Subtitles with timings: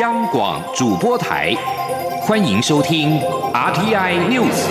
[0.00, 1.54] 央广主播台，
[2.22, 3.20] 欢迎收听
[3.52, 4.66] RTI News。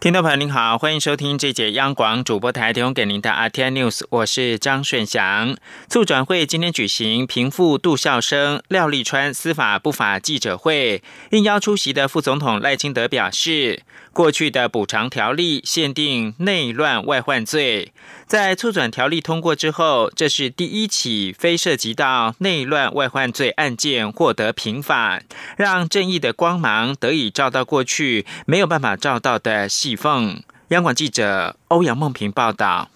[0.00, 5.56] 听众朋友您好，欢迎收听这节央广主播台提供给您的 RTI News，我是张顺祥。
[5.88, 13.80] 促转会今天举行平复杜孝生、廖立川司法不法记者会，应邀出席的副总统赖清德表示。
[14.14, 17.92] 过去的补偿条例限定内乱外患罪，
[18.26, 25.24] 在促转条例通过之后，这是第一起非涉及到内乱外患罪案件获得平反，
[25.56, 30.40] 让正义的光芒得以照到过去没有办法照到的细缝。
[30.68, 32.88] 央广记者欧阳梦平报道。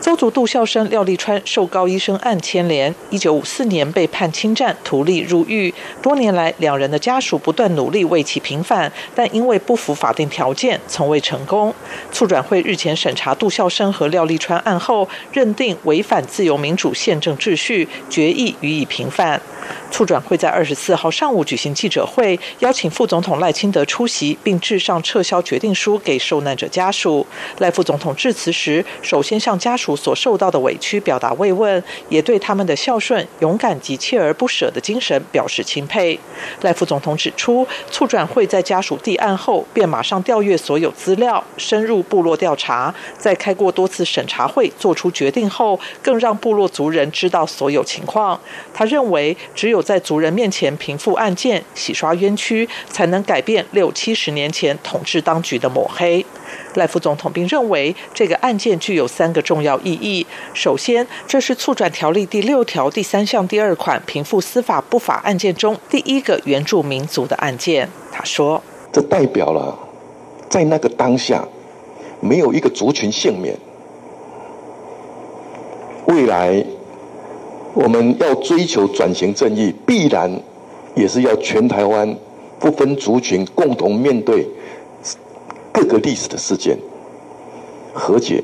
[0.00, 5.74] 邹族杜孝生、廖立川受高医生案牵连，一九五四年被判侵占图利入狱。
[6.00, 11.74] 多年来，两人的家属不断努力为其平反，但因为不符法定条件，从未成功。
[12.12, 19.40] 促转会日前审查杜孝生和廖立川案后，认定违反自由民主宪政秩序，决议予以平反。
[19.90, 27.26] 促转会在二十四号上午举行记者会，邀请副总统赖清德出席，并致上撤销决定书给受难者家属。
[27.58, 36.18] 赖副总统致辞时，首先向家属所受到的委屈表达慰问，也对他们的孝顺、勇敢及锲而不舍的精神表示钦佩。
[36.62, 48.40] 赖副总统指出，促转会在家属递案后，便马上调阅所有资料，深入部落调查，在开过多次审查会做出决定后，更让部落族人知道所有情况。
[48.72, 49.36] 他认为。
[49.54, 56.24] 只有在族人面前平复案件、洗刷冤屈，才能改变六七十年前统治当局的抹黑。
[56.74, 60.26] 赖副总统并认为，这个案件具有三个重要意义。
[60.54, 67.88] 首先，这是促转条例第六条第三项第二款平复司法不法案件中第一个原住民族的案件。
[68.12, 69.78] 他说：“这代表了，
[70.48, 71.46] 在那个当下，
[72.20, 73.56] 没有一个族群幸免。
[76.06, 76.64] 未来。”
[77.74, 80.28] 我们要追求转型正义，必然
[80.96, 82.16] 也是要全台湾
[82.58, 84.44] 不分族群共同面对
[85.80, 86.76] 各个历史的事件，
[87.94, 88.42] 和解、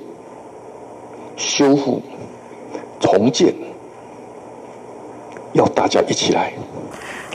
[1.36, 2.00] 修复、
[3.00, 3.52] 重建，
[5.52, 6.52] 要大家一起来。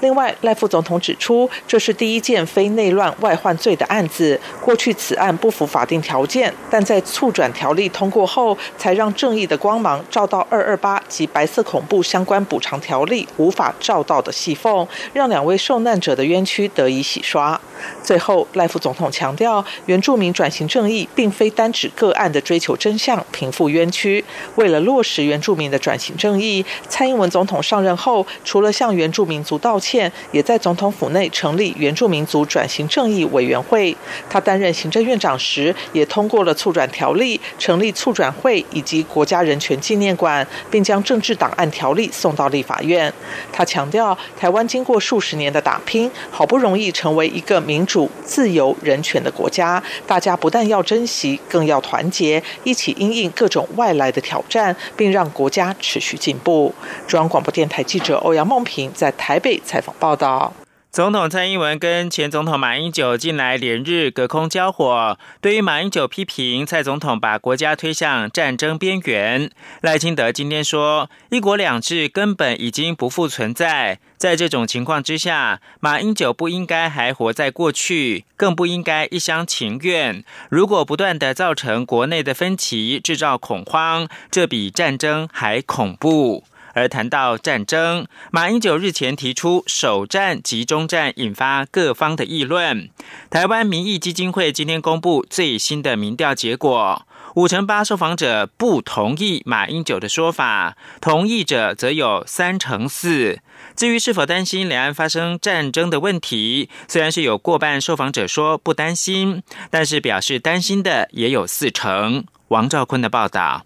[0.01, 4.39] 另外，赖副总统指出，这是第一件非内乱外患罪的案子。
[4.61, 17.59] 过去此案不符法定条件，但在促转条例通过后，才让正义的光芒照到二二八及白色恐怖相关补偿条例无法照到的细缝，让两位受难者的冤屈得以洗刷。
[18.01, 24.23] 最后，赖副总统强调，原住民转型正义并非单指个案的追求真相、平复冤屈。
[24.55, 29.88] 为了落实原住民的转型正义，蔡英文总统上任后，除了向原住民族道歉。
[30.31, 33.95] 也在总统府内成立原住民族转型正义委员会。
[34.29, 43.11] 他担任行政院长时，也通过了促转条例，成立促转会以及国家人权纪念馆，并将政治档案条例送到立法院。
[43.51, 56.71] 他强调，台湾经过数十年的打拼，好不容易成为一个民主、自由、人权的国家，大家不但要珍惜，更要团结，一起应应各种外来的挑战，并让国家持续进步。
[57.07, 59.78] 中央广播电台记者欧阳梦平在台北采。
[59.99, 60.53] 报道：
[60.91, 65.19] 总统蔡英文跟前总统马英九近来连日隔空交火。
[65.39, 69.51] 对于马英九批评蔡总统把国家推向战争边缘，
[69.81, 73.99] 赖清德今天说：“一国两制根本已经不复存在。
[74.17, 80.25] 在这种情况之下，马英九不应该还活在过去，更不应该一厢情愿。
[80.49, 86.43] 如果不断的造成国内的分歧，制造恐慌，这比战争还恐怖。”
[86.73, 92.89] 而谈到战争，马英九日前提出首战集中战，引发各方的议论。
[93.29, 103.39] 台湾民意基金会今天公布最新的民调结果，五成八受访者不同意马英九的说法，同意者则有三成四。
[103.75, 112.25] 至于是否担心两岸发生战争的问题，虽然是有过半受访者说不担心，但是表示担心的也有四成。
[112.49, 113.65] 王兆坤的报道。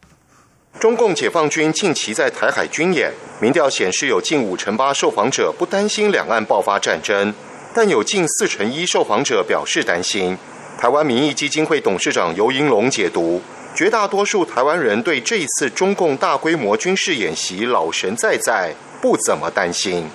[0.80, 7.34] 中共解放军近期在台海军演，民调显示有近五成八受访者不担心两岸爆发战争，
[7.74, 10.38] 但有近四成一受访者表示担心。
[10.78, 13.42] 台湾民意基金会董事长尤英龙解读，
[13.74, 20.10] 绝大多数台湾人对这次中共大规模军事演习老神在在，不怎么担心。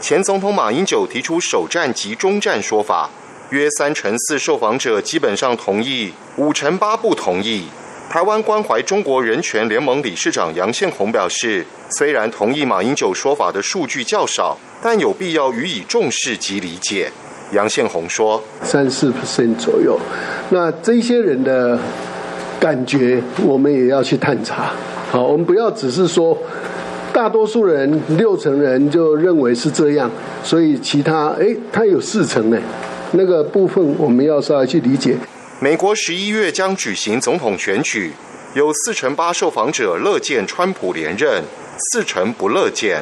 [0.00, 3.10] 前总统马英九提出首战及中战说法，
[3.50, 7.66] 约三成四受访者基本上同意，五成八不同意。
[8.12, 17.10] 台湾关怀中国人权联盟理事长杨宪宏表示，虽然同意马英九说法的数据较少，但有必要予以重视及理解。
[17.52, 19.98] 杨宪宏说：“三四 percent 左右，
[20.50, 21.78] 那这些人的
[22.60, 24.74] 感觉，我们也要去探查。
[25.10, 26.36] 好，我们不要只是说
[27.14, 30.10] 大多数人六成人就认为是这样，
[30.44, 32.58] 所以其他哎，他有四成呢，
[33.12, 35.16] 那个部分我们要稍微去理解。”
[35.62, 38.10] 美国十一月将举行总统选举，
[38.52, 41.40] 有四成八受访者乐见川普连任，
[41.78, 43.00] 四成不乐见。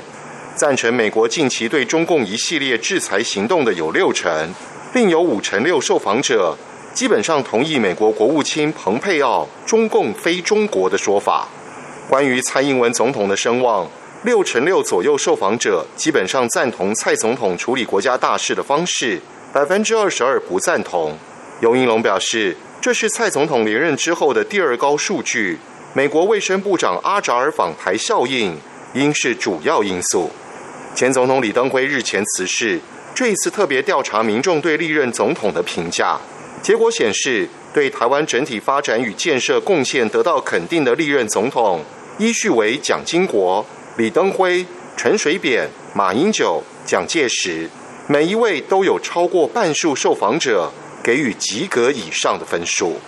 [0.54, 4.52] 赞成美国近期对中共一系列制裁行动的有六成，
[4.92, 6.54] 另有五成六受访者
[6.92, 11.48] 基本上同意美国国务卿蓬佩奥“中共非中国”的说法。
[12.10, 13.88] 关于蔡英文总统的声望，
[14.22, 19.18] 六成六左右受访者基本上赞同蔡总统处理国家大事的方式，
[19.50, 21.16] 百分之二十二不赞同。
[21.60, 25.58] 尤英龙表示，这是蔡总统连任之后的第二高数据。
[25.92, 28.56] 美国卫生部长阿扎尔访台效应
[28.94, 30.30] 应是主要因素。
[30.94, 32.80] 前总统李登辉日前辞世，
[33.14, 36.18] 这一次特别调查民众对历任总统的评价，
[36.62, 41.84] 结果显示，对台湾整体发展与建设贡献得到肯定的历任总统，
[42.18, 43.66] 依序为蒋经国、
[43.98, 44.64] 李登辉、
[44.96, 47.68] 陈水扁、马英九、蒋介石，
[48.06, 52.98] 每一位都有超过半数受访者给予及格以上的分数。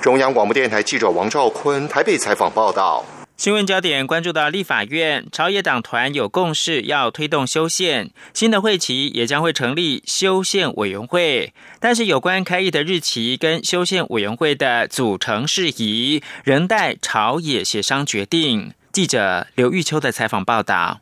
[0.00, 3.04] 中央广播电台记者王兆坤台北采访报道。
[3.36, 18.72] 新闻焦点关注到立法院朝野党团有共识要推动修宪，新的会期也将会成立修宪委员会，但是有关开议的日期跟修宪委员会的组成事宜，仍待朝野协商决定。
[18.92, 21.00] 记者刘玉秋的采访报道。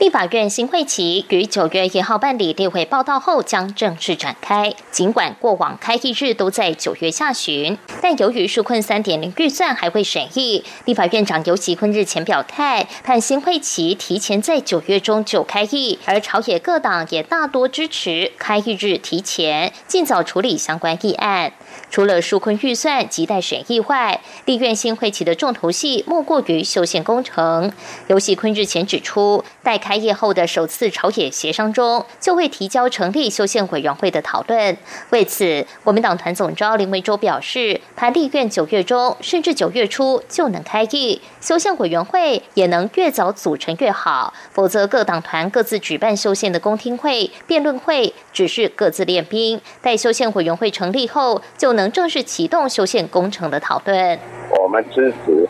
[0.00, 4.72] 立法院新会期于九月一号办理例会报道后，将正式展开。
[4.90, 15.98] 尽管过往开议日都在九月下旬，但由于纾困三点零预算还未审议，立法院长尤其坤日前表态，盼新会期提前在九月中就开议。
[16.06, 21.52] 而朝野各党也大多支持开议日提前，尽早处理相关议案。
[21.90, 27.70] 除了纾困预算亟待审议外，立院新会期的重头戏莫过于修宪工程。
[28.06, 34.76] 尤喜坤日前指出，待开开业后的首次朝野协商中，就会提交成立修宪委员会的讨论。
[35.10, 44.32] 为此，国民党团总召林维洲表示，盼立院九月中甚至九月初就能开议，修宪委员会也能越早组成越好。
[44.52, 49.60] 否则，各党团各自举办修宪的公听会、辩论会，只是各自练兵。
[49.82, 54.16] 待修宪委员会成立后，就能正式启动修宪工程的讨论。
[54.62, 55.48] 我们支持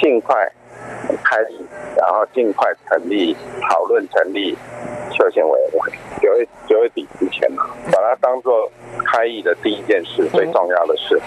[0.00, 0.34] 尽快
[1.24, 1.50] 开始，
[1.96, 3.34] 然后尽快成立
[3.68, 4.56] 讨论成立
[5.10, 5.92] 修宪委员会。
[6.20, 8.70] 九月九月底之前嘛，把它当做
[9.04, 11.20] 开议的第一件事，最重要的事。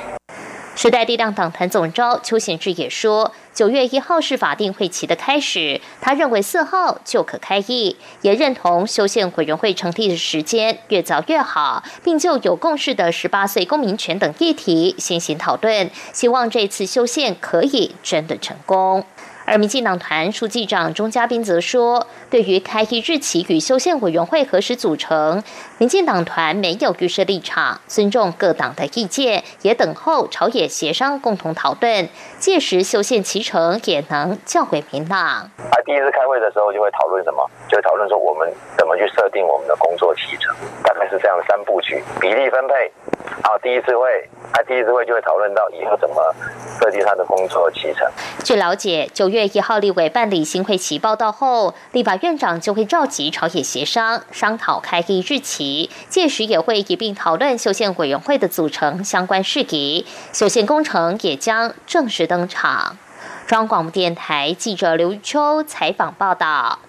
[0.75, 19.03] 时代力量党团总召邱显志也说，九月一号是法定会期的开始，他认为四号就可开议，也认同修宪委员会成立的时间越早越好，并就有共识的十八岁公民权等议题先行讨论，希望这次修宪可以真的成功。
[19.47, 25.41] 而民进党团书记长钟嘉宾则说，对于开议日期与修宪委员会何时组成，
[25.77, 32.09] 民进党团没有预设立场，尊重各党的意见，也等候朝野协商共同讨论，
[32.39, 35.17] 届时修宪其成也能较为明朗。
[35.17, 37.49] 啊，第一次开会的时候就会讨论什么？
[37.69, 40.53] 就讨论说我们怎么去设定我们的工作期程，
[40.83, 42.91] 大概是这样三部曲，比例分配。
[43.43, 46.15] 好，第一次会，啊，第一次会就会讨论到以后怎么
[46.79, 48.07] 设计他的工作期程。
[48.43, 62.97] 据了解，九月一号立委办理新会期报道后，立法院长就会召集朝野协商，商讨开议日期，届时也会一并讨论修宪委员会的组成相关事宜，修宪工程也将正式登场。
[63.45, 66.79] 中央广播电台记者刘秋采访报道。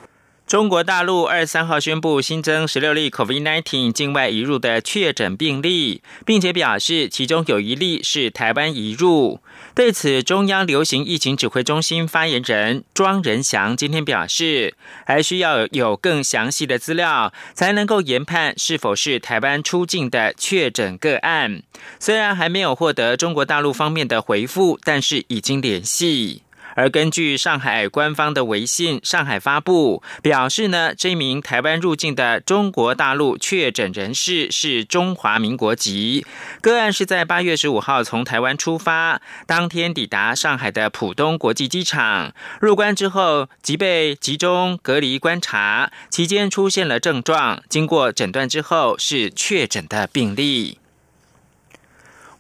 [0.49, 9.41] 中国大陆二十三号宣布新增十六例 COVID-19 境外移入的确诊病例，并且表示其中有一例是台湾移入。
[9.75, 14.75] 对此，中央流行疫情指挥中心发言人庄仁祥今天表示，
[15.05, 21.63] 还需要有更详细的资料，才能够研判是否是台湾出境的确诊个案。
[22.01, 26.41] 虽然还没有获得中国大陆方面的回复，但是已经联系。
[26.79, 36.25] 而根据上海官方的微信，上海发布表示呢，这名台湾入境的中国大陆确诊人士是中华民国籍，
[36.61, 50.79] 个案是在八月十五号从台湾出发，当天抵达上海的浦东国际机场，入关之后即被集中隔离观察，期间出现了症状，经过诊断之后是确诊的病例。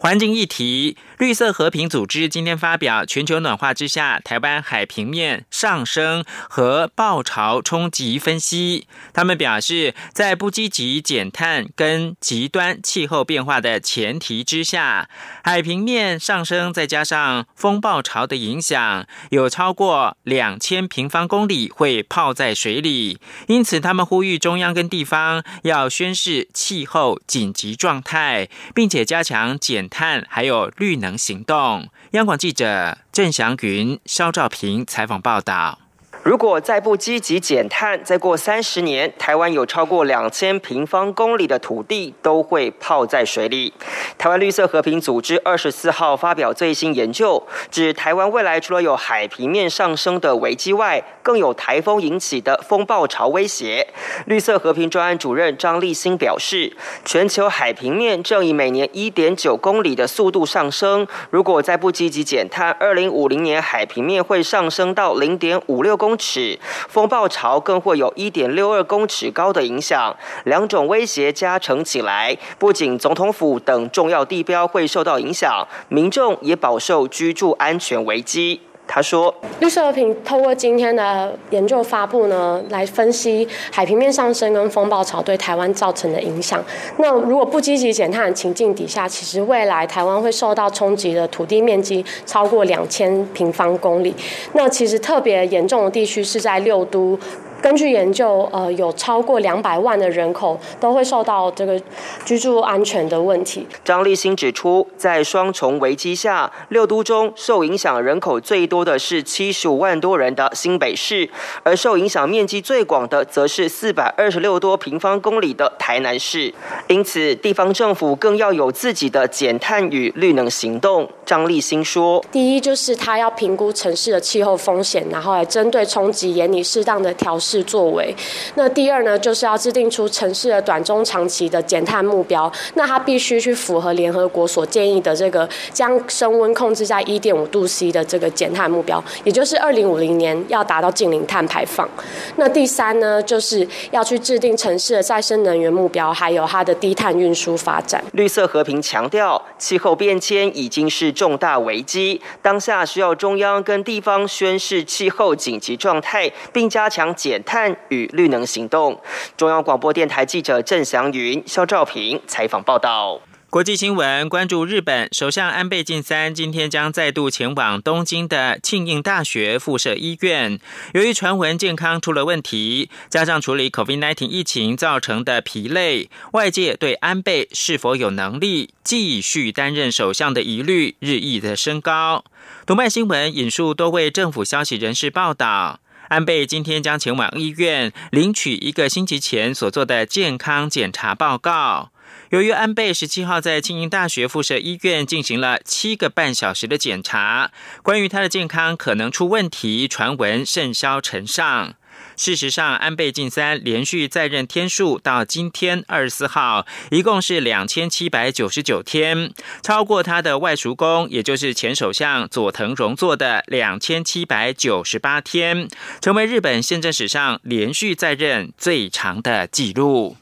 [0.00, 8.86] 环境议题，绿色和平组织今天发表全球暖化之下台湾海平面上升和暴潮冲击分析。
[9.12, 15.08] 他们表示，在不积极减碳跟极端气候变化的前提之下，
[15.42, 23.18] 海平面上升再加上风暴潮的影响，有超过两千平方公里会泡在水里。
[23.48, 31.07] 因此，他们呼吁中央跟地方要宣示气候紧急状态，并且加强减碳还有绿能。
[31.08, 31.88] 能行动。
[32.10, 35.78] 央广记者郑祥云、肖兆平采访报道。
[36.24, 43.72] 如果再不积极减碳，再过三十年，台湾有超过两千平方公里的土地都会泡在水里。
[44.18, 53.86] 台湾绿色和平组织二十四号发表最新研究，指台湾未来除了有海平面上升的危机外，更有台风引起的风暴潮威胁。
[54.26, 66.17] 绿色和平专案主任张立新表示，全球海平面正以每年一点九公里的速度上升，如果再不积极减碳，二零五零年海平面会上升到零点五六公。
[66.18, 66.58] 尺，
[66.88, 78.60] 风暴潮更会有一点六二公尺高的影响，两种威胁加成起来，不仅总统府等重要地标会受到影响，民众也饱受居住安全危机。
[78.90, 86.64] 他说：“绿色和平透过今天的研究发布呢，来分析海平面上升跟风暴潮对台湾造成的影响。
[86.96, 94.14] 那如果不积极减碳情境底下，其实未来台湾会受到冲击的土地面积超过两千平方公里。
[94.54, 97.16] 那其实特别严重的地区是在六都。”
[97.60, 101.80] 根据研究，呃，有超过两百万的人口都会受到这个
[102.24, 103.66] 居住安全的问题。
[103.84, 111.28] 张立新指出，在双重危机下，六都中受影响人口最多的是七十五万多人的新北市，
[111.64, 116.54] 而受影响面积最广的则是四百二十六多平方公里的台南市。
[116.86, 121.08] 因此，地方政府更要有自己的减碳与绿能行动。
[121.26, 128.14] 张立新说：“第一，就是他要评估城市的气候风险，然后来针对冲击，严拟适当的调。”是作为，
[128.56, 132.52] 那第二呢，就是要制定出城市的短中长期的减碳目标。
[132.74, 141.88] 那它必须去符合联合国所建议的这个将升温控制在一点五度 C 的这个减碳目标，也就是二零五零年要达到净零碳排放。
[142.36, 148.04] 那第三呢，就是要去制定城市的再生能源目标，还有它的低碳运输发展。
[148.12, 157.37] 绿色和平强调，气候变迁已经是重大危机，当下需要中央跟地方宣示气候紧急状态，并加强减。
[157.44, 159.00] 碳与绿能行动。
[159.36, 163.20] 中央广播电台记者郑祥云、肖兆平采访报道。
[163.50, 170.60] 国际新闻关注日本首相安倍晋三今天将再度前往东京的庆应大学附设医院。
[170.92, 182.24] 由于传闻健康出了问题，加上处理 COVID-19 疫情造成的疲累，外界对安倍是否有能力继续担任首相的疑虑日益的升高。
[182.66, 185.80] 读卖新闻引述多位政府消息人士报道。
[186.08, 191.90] 安倍今天将前往医院领取一个星期前所做的健康检查报告。
[192.30, 197.50] 由于安倍十七号在庆应大学附设医院进行了七个半小时的检查，
[197.82, 201.74] 关于他的健康可能出问题，传闻甚嚣尘上。
[202.16, 215.68] 事实上，安倍晋三连续在任天数到今天二十四号，一共是两千七百九十九天，超过他的外叔公，也就是前首相佐藤荣作的两千七百九十八天，
[216.00, 220.16] 成为日本宪政史上连续在任最长的纪录。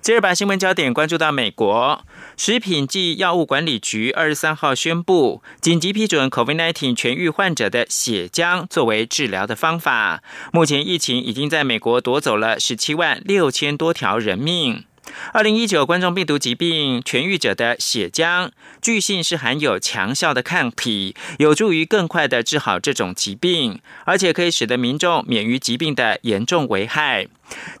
[0.00, 2.02] 接着把新闻焦点关注到美国。
[2.42, 10.22] 食品及药物管理局二十三号宣布，紧急批准 COVID-19 痊愈患者的血浆作为治疗的方法。
[10.50, 14.84] 目前疫情已经在美国夺走了十七万六千多条人命。
[15.32, 18.50] 二零一九冠状病毒疾病痊愈者的血浆，
[18.80, 27.26] 据信是含有强效的抗体，有助于更快的治好这种疾病，而且可以使得民众免于疾病的严重危害。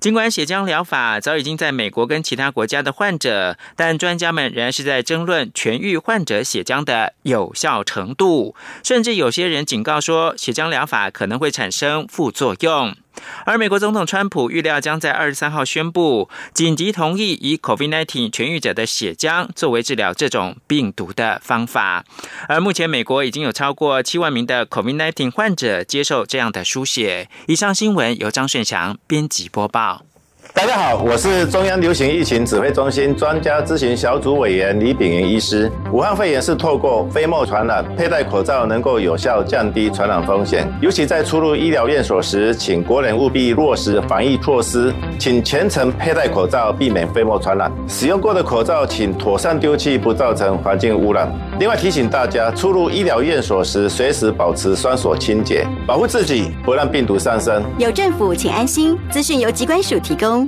[0.00, 12.96] 尽管血浆疗法早已经在美国跟其他国家的患者，但专家们仍然是在争论痊愈患者血浆的有效程度，甚至有些人警告说，血浆疗法可能会产生副作用。
[13.44, 22.04] 而美国总统川普预料将在二十三号宣布紧急同意以 COVID-19 痊愈者的血浆作为治疗这种病毒的方法。
[22.48, 27.28] 而目前美国已经有超过七万名的 COVID-19 患者接受这样的输血。
[27.46, 30.09] 以上新闻由张顺祥编辑播报。
[30.52, 35.70] 大家好，我是中央流行疫情指挥中心专家咨询小组委员李炳云医师。
[35.92, 40.66] 武汉肺炎是透过飞沫传染，佩戴口罩能够有效降低传染风险。
[40.80, 47.70] 尤其在出入医疗院所时，请国人务必落实防疫措施，请全程佩戴口罩，避免飞沫传染。
[47.88, 51.30] 使用过的口罩请妥善丢弃，不造成环境污染。
[51.58, 57.62] 另外提醒大家，出入医疗院所时，随时保持双手清洁，保护自己，不让病毒上身。
[57.78, 58.98] 有政府，请安心。
[59.10, 60.39] 资讯由机关署提供。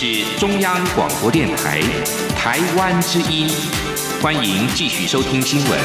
[0.00, 1.80] 是中央广播电台
[2.36, 3.48] 台湾之音，
[4.22, 5.80] 欢迎继续收听新闻。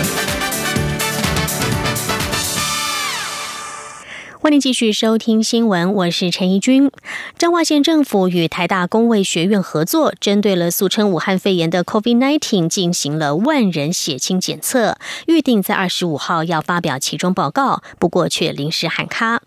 [4.40, 6.92] 欢迎继续收听新闻，我是陈怡君。
[7.40, 19.42] 彰化县政府与台大工卫学院合作，针对了俗称武汉肺炎的 COVID-19 进行了万人血清检测，预定在二十五号要发表其中报告，不过却临时喊卡。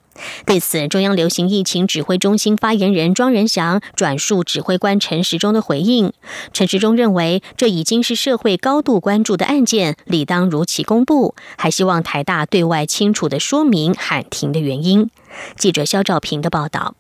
[0.44, 6.12] 对此，中央流行疫情指挥中心发言人庄仁祥转述指挥官陈时中的回应。
[6.52, 15.10] 陈时中认为，这已经是社会高度关注的案件，理当如期公布，还希望台大对外清楚的说明喊停的原因。
[15.56, 16.94] 记者肖兆平的报道。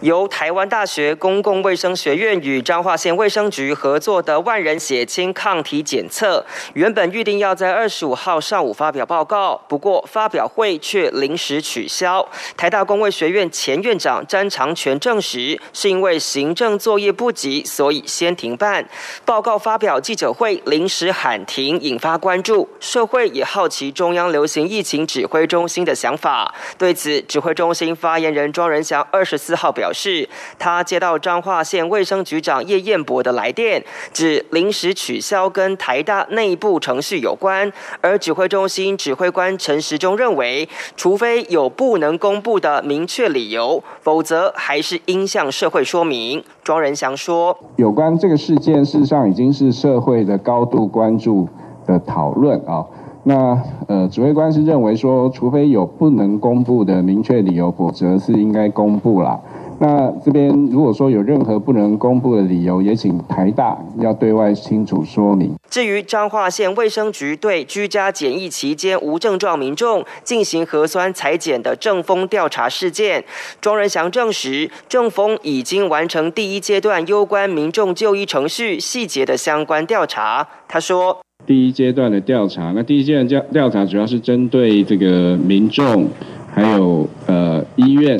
[0.00, 12.28] 由台湾大学公共卫生学院与彰化县卫生局合作的万人血清抗体检测，原本预定要在二十五号上午发表报告，不过发表会却临时取消。
[12.56, 18.86] 台大公卫学院前院长詹长全证实，是因为行政作业不急，所以先停办。
[19.24, 22.68] 报告发表记者会临时喊停，引发关注。
[22.80, 26.54] 社会也好奇中央流行疫情指挥中心的想法。
[26.76, 29.74] 对此，指挥中心发言人庄仁祥二十四号。
[29.78, 33.82] 表示，他接到彰化县卫生局长叶彦博的来电，
[34.12, 37.72] 指临时取消跟台大内部程序有关。
[38.00, 46.42] 而指挥中心指挥官陈时中认为，除非有不能公布的明确理由，否则还是应向社会说明。
[46.64, 51.48] 庄仁祥说：“有关这个事件，事实上已经是社会的高度关注
[51.86, 52.84] 的讨论啊。
[53.24, 59.38] 那呃，指挥官是认为说，除非有不能公布的明确理由，否则是应该公布了。
[59.80, 65.54] 那这边如果说有任何不能公布的理由，也请台大要对外清楚说明。
[65.70, 73.24] 至于彰化县卫生局对居家检疫期间无症状民众进行核酸裁剪的正风调查事件，
[73.60, 80.48] 庄仁祥证实，正风已经完成第一阶段攸关民众就医程序细节的相关调查。
[80.66, 86.08] 他说，第一阶段的调查，那第一阶段调调查主要是针对这个民众，
[86.52, 88.18] 还有呃医院。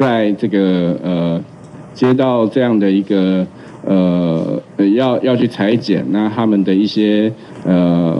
[0.00, 1.44] 在这个呃
[1.92, 3.46] 接到这样的一个
[3.84, 4.58] 呃
[4.94, 7.30] 要要去裁剪，那他们的一些
[7.66, 8.16] 呃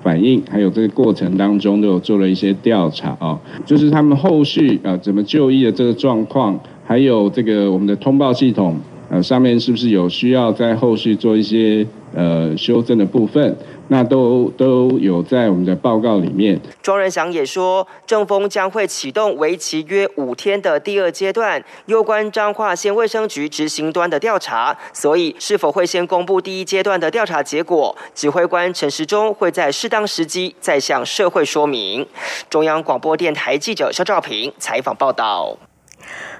[0.00, 8.76] 反应，还有这个过程当中都有做了一些调查啊，就是他们后续啊怎么就医的这个状况，还有这个我们的通报系统
[9.10, 13.56] 呃上面是不是有需要在后续做一些呃修正的部分。
[13.88, 16.58] 那都都有在我们的报告里面。
[16.80, 24.74] 庄仁祥也说，正风将会启动为期约五天的第二阶段，有关彰化县卫生局执行端的调查。
[24.94, 27.94] 所以，是否会先公布第一阶段的调查结果？
[28.14, 32.06] 指挥官陈时中会在适当时机再向社会说明。
[32.48, 35.58] 中央广播电台记者肖兆平采访报道。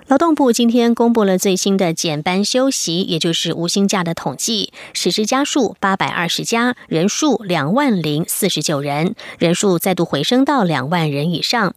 [0.06, 11.74] 劳动部今天公布了最新的减班休息，也就是无薪假的统计，实施家数八百二十家，人数两万零四十九人，人数再度回升到两万人以上。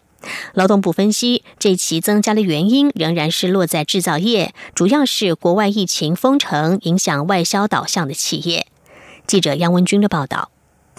[0.53, 8.67] 劳动部分析，这期增加的原因仍然是落在制造业，主要是国外疫情封城影响外销导向的企业。
[9.25, 10.49] 记者杨文军的报道。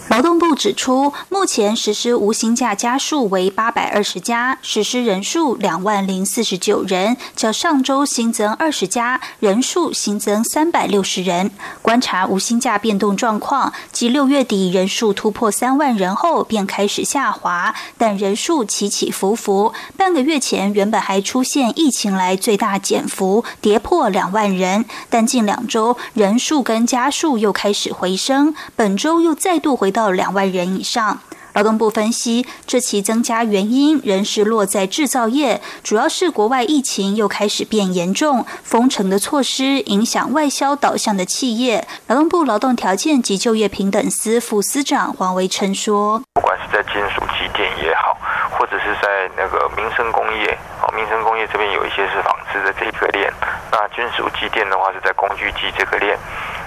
[0.07, 11.51] 劳动部指出，目前实施无薪假家数为八百二十家，实施人数两万零四十九人，较上周新增二十家，人数新增三百六十人。
[11.83, 19.75] 观察无薪假变动状况，即六月底人数突破三万人后便开始下滑，但人数起起伏伏。
[19.99, 29.88] 半个月前原本还出现疫情来最大减幅，跌破两万人，但近两周人数跟家数又开始回升，本周又再度回。
[29.89, 31.19] 回到两万人以上。
[31.55, 41.89] 劳动部分析，这期增加原因仍是落在制造业，主要是国外疫情又开始变严重，封城的措施影响外销导向的企业。
[42.07, 48.15] 劳动部劳动条件及就业平等司副司长黄维成说：“不管是在金属机电也好，
[48.59, 53.33] 或者是在那个民生工业，哦，民生工业这边有一些是纺织的这个链，
[53.73, 56.17] 那金属机电的话是在工具机这个链。”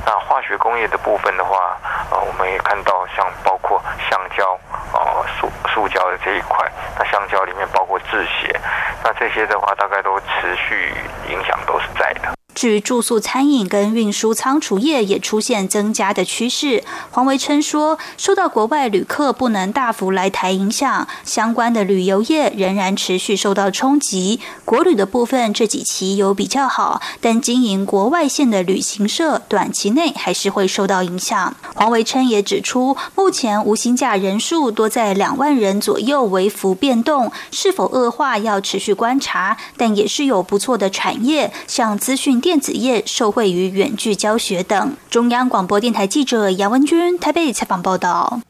[0.06, 1.78] 那化学工业的部分的话，
[2.12, 4.58] 呃，我们也看到像包括橡胶、
[4.94, 8.60] 呃塑塑胶的这一块，那橡胶里面包括制鞋，
[9.04, 10.94] 那这些的话大概都持续
[11.30, 12.41] 影响都是在的。
[12.54, 16.84] 至于住宿、餐饮跟运输仓储业也出现增加的趋势。
[17.12, 24.40] 黄维琛说，受到国外旅客不能大幅来台影响，相关的旅游业仍然持续受到冲击。
[24.66, 31.56] 国旅的部分这几期有比较好，但经营国外线的旅行社短期内还是会受到影响。
[31.74, 39.58] 黄维琛也指出，目前无薪假人数多在两万人左右，微幅变动，是否恶化要持续观察。
[39.78, 44.98] 但也是有不错的产业，像资讯电子业受惠于远距教学等。
[45.10, 48.42] 中央广播电台记者杨文君台北采访报道。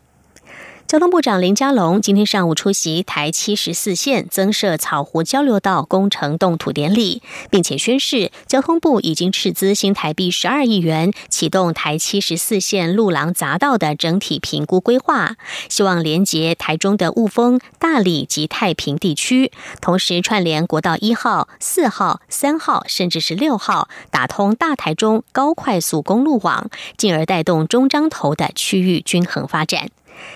[0.92, 15.38] 交通部长林佳龙今天上午出席台七十四线增设草湖交流道工程动土典礼，并且宣示交通部已经斥资新台币十二亿元启动台七十四线路廊匝道的整体评估规划，
[15.70, 29.90] 希望连接台中的雾峰、大理及太平地区，同时串联国道一号、四号、三号，甚至是六号，打通大台中高快速公路网，进而带动中彰头的区域均衡发展。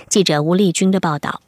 [0.10, 1.42] 记者吴丽君的报道。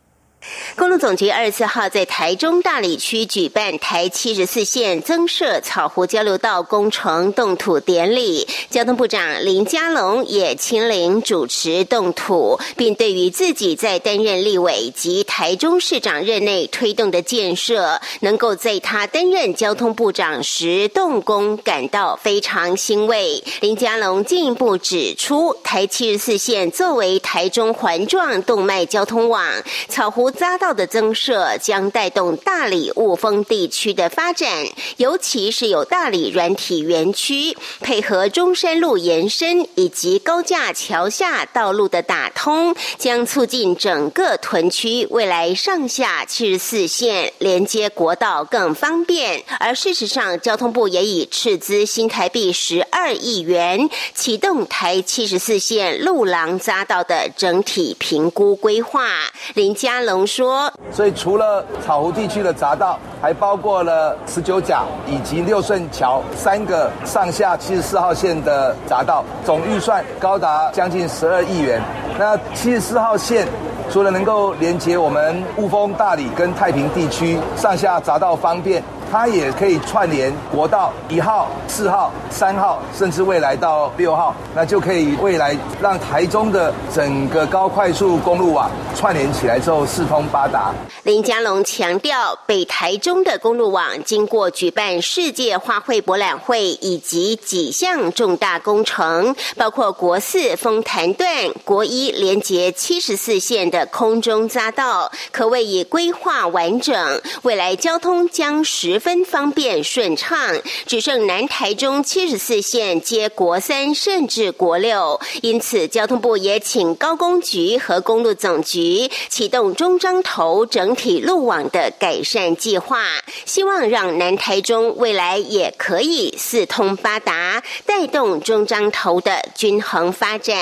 [0.76, 23.44] 公路总局二十四号在台中大理区举办台七十四线增设草湖交流道工程动土典礼，交通部长林佳龙也亲临主持动土，并对于自己在担任立委及台中市长任内推动的建设，能够在他担任交通部长时动工，感到非常欣慰。
[23.62, 29.44] 林佳龙进一步指出，台七十四线作为台中环状动脉交通网，
[29.90, 30.32] 草湖。
[30.38, 49.44] 匝道的增设将带动大理雾峰地区的发展，尤其是有大理软体园区配合中山路延伸以及高架桥下道路的打通，将促进整个屯区未来上下七十四线连接国道更方便。
[49.60, 59.08] 而事实上，交通部也已斥资新台币十二亿元启动台七十四线路廊匝道的整体评估规划。
[59.56, 60.27] 林佳龙。
[60.28, 71.82] 说，所以除了草湖地区的匝道，还包括了十九甲以及六顺桥三个上下七十四号线的匝道，总预算高达将近十二亿元。
[72.20, 73.48] 那七十四号线
[73.90, 78.84] 除了能够连接我们雾峰、大理跟太平地区，上下匝道方便。
[79.10, 90.74] 它也可以串联国道一号、四号、三号，甚至未来到六号，那就可以未来让台中的整个高快速公路网串联起来之后四通八达。
[91.04, 101.28] 林佳龙强调，北台中的公路网经过举办世界花卉博览会以及几项重大工程，包括国四丰潭段、
[101.64, 108.97] 国一连接七十四线的空中匝道，可谓已规划完整，未来交通将实。
[108.98, 123.04] 十分方便顺畅，只剩南台中七十四线接国三甚至国六，因此交通部也请高工局和公路总局启动中彰头整体路网的改善计划，
[123.46, 130.58] 希望让南台中未来也可以四通八达，带动中彰头的均衡发展。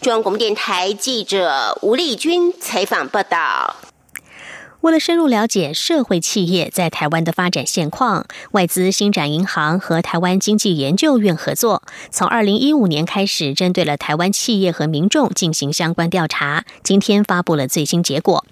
[0.00, 3.76] 中央广播电台记者吴丽君采访报道。
[4.84, 16.66] 为了深入了解社会企业在台湾的发展现况，外资新展银行和台湾经济研究院合作，从二零一五年开始，针对了台湾企业和民众进行相关调查。
[16.82, 18.44] 今天发布了最新结果。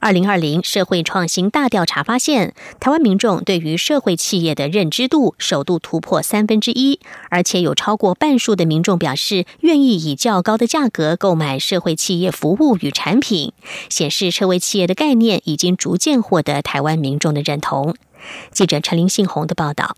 [0.00, 7.00] 二零二零社会创新大调查发现，台湾民众对于社会企业的认知度首度突破三分之一，
[7.30, 13.52] 而且有超过半数的民众表示愿意以较高的价格购买社会企业服务与产品，
[13.88, 17.94] 显示社会企业的概念已经逐渐获得台湾民众的认同。
[18.52, 19.96] 记者陈林信宏的报道。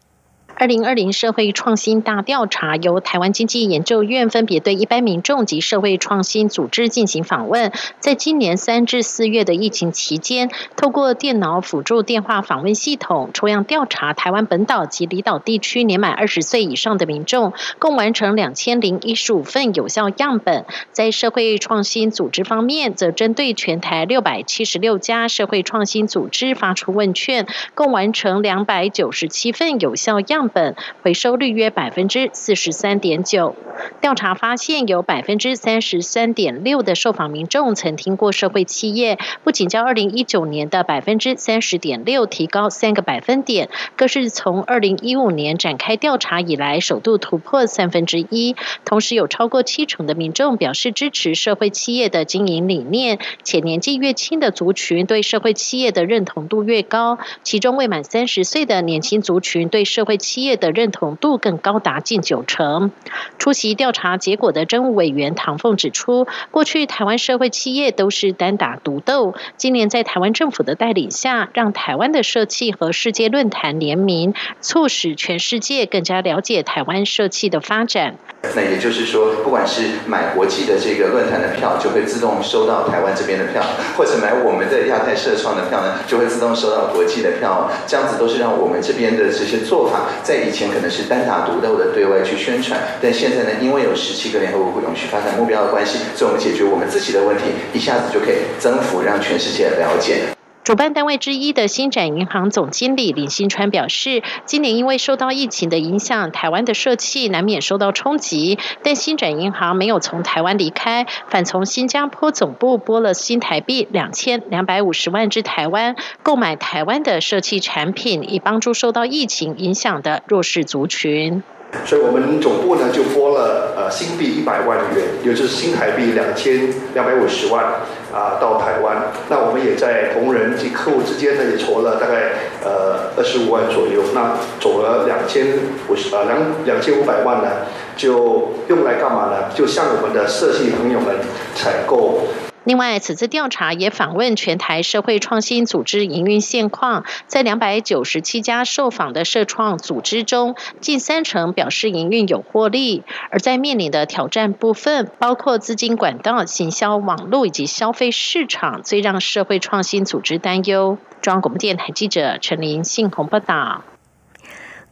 [0.58, 7.72] 二零二零社会创新大调查由台湾经济研究院分别对一般民众及社会创新组织进行访问。
[8.00, 20.64] 在今年三至四月的疫情期间，透过电脑辅助电话访问系统，抽样调查台湾本岛及离岛地区年满二十岁以上的民众，共完成两千零一十五份有效样本。
[20.90, 30.45] 在社会创新组织方面，则针对全台六百七十六家社会创新组织发出问卷，共完成两百九十七份有效样本。
[30.48, 33.54] 本回收率约百分之四十三点九。
[34.00, 48.56] 调查发现，有百分之三十三点六的受访民众曾听过社会企业，不仅较二零一九年的百分之三十点六提高三个百分点，更是从二零一五年展开调查以来首度突破三分之一。
[48.86, 57.18] 同时，有超过七成的民众表示支持社会企业的经营理念，且年纪越轻的族群对社会企业的认同度越高。
[57.42, 62.92] 其中，未满三十岁的年轻族群对社会企企业的认同度更高达近九成。
[63.38, 78.16] 出席调查结果的政务委员唐凤指出，过去台湾社会企业都是单打独斗，今年在台湾政府的带领下，让台湾的社企和世界论坛联名，促使全世界更加了解台湾社企的发展。
[78.54, 83.62] 那也就是说，不管是买国际的这个论坛的票，就会自动收到台湾这边的票，
[83.96, 87.70] 或者买我们的亚太社创的票呢，就会自动收到国际的票。
[87.86, 100.35] 这样子都是让我们这边的这些做法，在以前可能是单打独斗的对外去宣传，但现在呢，因为有十七个联合国永续发展目标的关系，所以我们解决我们自己的问题，一下子就可以增幅，让全世界了解。
[100.66, 121.44] 主办单位之一的新展银行总经理林新川表示，今年因为受到疫情的影响，台湾的社企难免受到冲击，但新展银行没有从台湾离开，反从新加坡总部拨了新台币两千两百五十万至台湾，购买台湾的社企产品，以帮助受到疫情影响的弱势族群。
[121.84, 127.64] 所以我们总部呢就拨了呃新币一百万元，也就是新台币两千两百五十万
[128.12, 129.12] 啊到台湾。
[129.28, 132.32] 那我们也在同仁及客户之间呢也筹了大概
[132.64, 134.02] 呃二十五万左右。
[134.14, 135.46] 那总额两千
[135.88, 137.50] 五十呃两两千五百万呢，
[137.96, 139.52] 就用来干嘛呢？
[139.54, 141.16] 就向我们的社系朋友们
[141.54, 142.22] 采购。
[142.66, 153.04] 另外，此次调查也访问全台社会创新组织营运现况，在两百九十七家受访的社创组织中，近三成表示营运有获利。
[153.30, 160.98] 而在面临的挑战部分，包括资金管道、行销网络以及消费市场，最让社会创新组织担忧。
[161.22, 163.84] 中央广播电台记者陈琳信宏报道。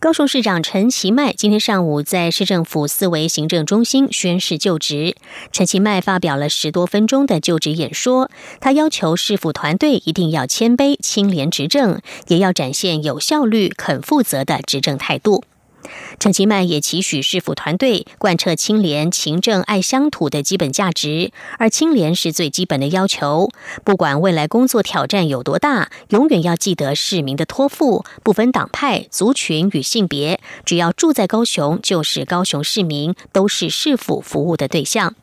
[0.04, 5.16] 高雄市长陈其迈今天上午在市政府四维行政中心宣誓就职。
[5.50, 15.42] 陈其迈发表了十多分钟的就职演说，他要求市府团队一定要谦卑、清廉执政，也要展现有效率、肯负责的执政态度。
[16.18, 23.50] 陈其迈也期许市府团队贯彻清廉、勤政、爱乡土的基本价值，而清廉是最基本的要求。
[23.84, 35.14] 不管未来工作挑战有多大，永远要记得市民的托付，不分党派、族群与性别，只要住在高雄，就是高雄市民，都是市府服务的对象。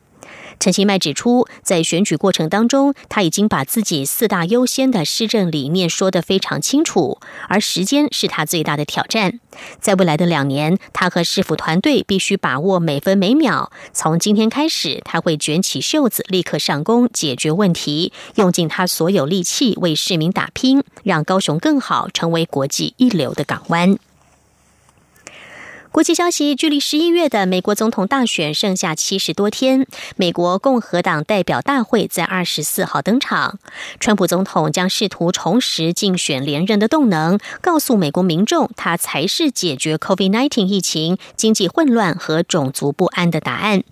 [0.62, 9.40] 陈其迈指出，在选举过程当中，他已经把自己四大优先的施政理念说得非常清楚，而时间是他最大的挑战。
[9.80, 13.72] 在未来的两年，他和市府团队必须把握每分每秒。
[13.92, 23.98] 从今天开始，他会卷起袖子，立刻上工，解决问题，用尽他所有力气为市民打拼，让高雄更好，成为国际一流的港湾。
[25.92, 33.58] 国际消息：距离十一月的美国总统大选剩下七十多天，美国共和党代表大会在二十四号登场。
[34.00, 43.84] 川普总统将试图重拾竞选连任的动能，告诉美国民众，他才是解决 COVID-19 疫情、经济混乱和种族不安的答案。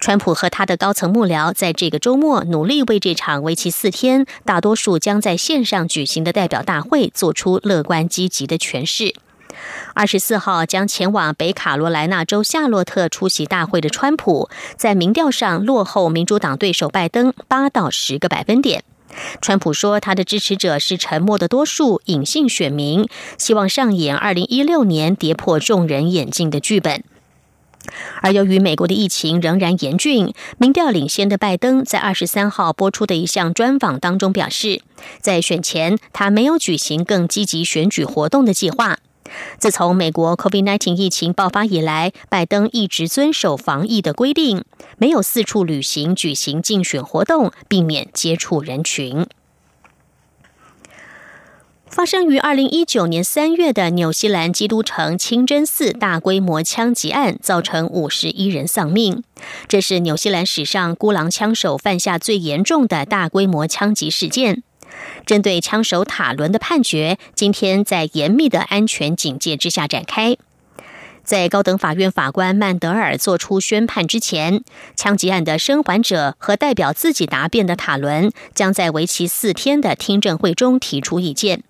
[0.00, 9.14] 川普和他的高层幕僚在这个周末努力为这场为期四天、大多数将在线上举行的代表大会做出乐观积极的诠释。
[9.94, 18.84] 二十四号将前往北卡罗来纳州夏洛特出席大会的川普，在民调上落后民主党对手拜登八到十个百分点。
[19.42, 23.06] 川普说，他的支持者是沉默的多数隐性选民，
[23.36, 27.04] 希望上演二零一六年跌破众人眼镜的剧本。
[28.22, 34.80] 而由于美国的疫情仍然严峻，民调领先的拜登在二十三号播出的一项专访当中表示，
[35.20, 38.98] 在选前他没有举行更积极选举活动的计划。
[39.58, 44.64] 自从美国 COVID-19 疫情爆发以来，拜登一直遵守防疫的规定，
[44.98, 49.26] 没有四处旅行举行竞选活动，避免接触人群。
[51.86, 59.22] 发生于二零一九年三月的纽西兰基督城清真寺大规模枪击案，造成五十一人丧命。
[59.68, 64.62] 这是纽西兰史上孤狼枪手犯下最严重的大规模枪击事件。
[65.24, 70.36] 针对枪手塔伦的判决，今天在严密的安全警戒之下展开。
[71.24, 74.64] 在高等法院法官曼德尔作出宣判之前，
[74.96, 81.62] 枪击案的生还者和代表自己答辩的塔伦将在为期四天的听证会中提出意见。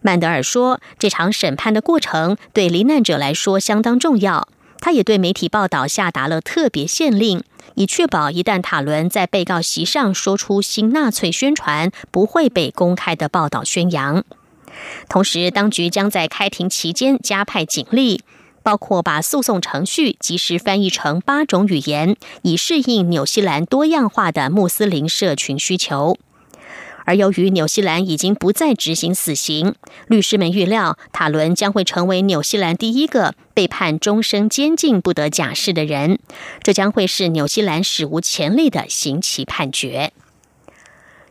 [0.00, 4.48] 曼德尔说：“这场审判的过程对罹难者来说相当重要。”
[4.80, 7.44] 他也对媒体报道下达了特别限令。
[7.74, 14.24] 以确保一旦塔伦在被告席上说出新纳粹宣传，不会被公开的报道宣扬。
[15.08, 18.22] 同时，当局将在开庭期间加派警力，
[18.62, 26.16] 包括把诉讼程序及时翻译成八种语言，以适应纽西兰多样化的穆斯林社群需求。
[27.04, 29.74] 而由于纽西兰已经不再执行死刑，
[30.06, 36.18] 律师们预料塔伦将会成为纽西兰第一个被判终身监禁不得假释的人，
[36.62, 40.12] 这将会是纽西兰史无前例的刑期判决。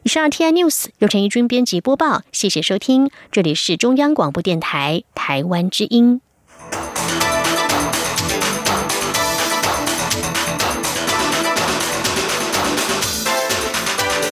[0.03, 6.21] 以上 T I News 由陈怡君编辑播报，谢谢收听，这里是中央广播电台台湾之音。